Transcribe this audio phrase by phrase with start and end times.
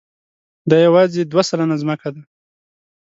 [0.69, 2.21] دا یواځې دوه سلنه ځمکه ده.